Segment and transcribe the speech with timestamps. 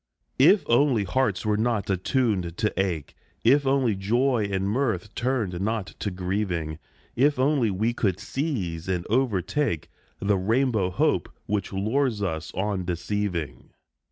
[0.39, 3.13] If only hearts were not attuned to ache,
[3.43, 6.79] If only joy and mirth turned not to grieving,
[7.15, 13.69] If only we could seize and overtake The rainbow Hope which lures us on deceiving